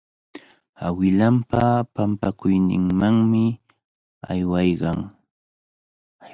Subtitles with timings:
[0.85, 1.63] Awilanpa
[1.93, 3.43] pampakuyninmanmi
[4.31, 4.99] aywaykan.